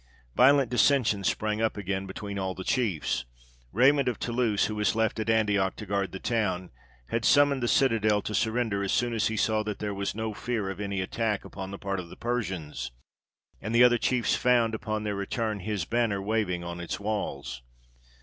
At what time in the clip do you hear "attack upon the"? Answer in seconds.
11.01-11.77